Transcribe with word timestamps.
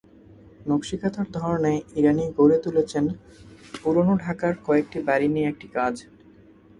নকশিকাঁথার 0.69 1.27
ধরনে 1.37 1.73
ইরানী 1.99 2.25
গড়ে 2.37 2.57
তুলেছেন 2.65 3.05
পুরোনো 3.75 4.13
ঢাকার 4.23 4.53
কয়েকটি 4.65 4.99
বাড়ি 5.07 5.27
নিয়ে 5.33 5.49
একটি 5.49 5.67
কাজ। 5.77 5.95